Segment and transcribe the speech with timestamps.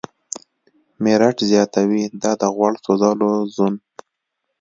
[1.03, 3.73] میرټ زیاتوي، دا د "غوړ سوځولو زون